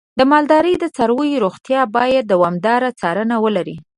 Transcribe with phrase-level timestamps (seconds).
[0.19, 3.75] د مالدارۍ د څارویو روغتیا باید دوامداره څارنه ولري.